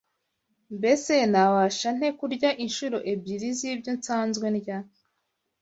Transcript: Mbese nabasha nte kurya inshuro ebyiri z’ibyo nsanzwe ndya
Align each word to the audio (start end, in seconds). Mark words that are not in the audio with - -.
Mbese 0.77 1.13
nabasha 1.31 1.89
nte 1.97 2.09
kurya 2.19 2.49
inshuro 2.63 2.97
ebyiri 3.11 3.49
z’ibyo 3.57 3.91
nsanzwe 3.99 4.45
ndya 4.55 4.77